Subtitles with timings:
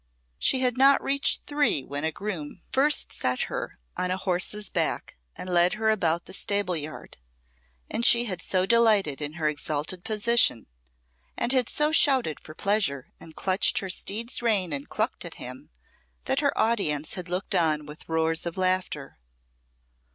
[0.39, 5.15] She had not reached three when a groom first set her on a horse's back
[5.35, 7.17] and led her about the stable yard,
[7.87, 10.65] and she had so delighted in her exalted position,
[11.37, 15.69] and had so shouted for pleasure and clutched her steed's rein and clucked at him,
[16.25, 19.19] that her audience had looked on with roars of laughter.